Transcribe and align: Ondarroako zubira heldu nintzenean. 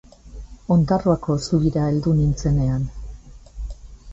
Ondarroako 0.75 1.35
zubira 1.49 1.83
heldu 1.91 2.15
nintzenean. 2.23 2.89